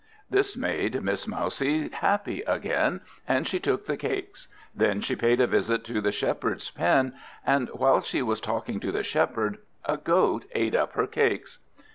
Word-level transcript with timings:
This 0.31 0.57
made 0.57 1.03
Miss 1.03 1.27
Mousie 1.27 1.89
happy 1.89 2.41
again, 2.47 3.01
and 3.27 3.47
she 3.47 3.59
took 3.59 3.85
the 3.85 3.95
Cakes. 3.95 4.47
Then 4.73 4.99
she 4.99 5.15
paid 5.15 5.39
a 5.39 5.45
visit 5.45 5.83
to 5.85 6.01
the 6.01 6.11
Shepherd's 6.11 6.71
pen; 6.71 7.13
and 7.45 7.69
while 7.69 8.01
she 8.01 8.23
was 8.23 8.41
talking 8.41 8.79
to 8.79 8.91
the 8.91 9.03
Shepherd, 9.03 9.59
a 9.85 9.97
Goat 9.97 10.45
ate 10.55 10.73
up 10.73 10.93
her 10.93 11.05
cakes. 11.05 11.59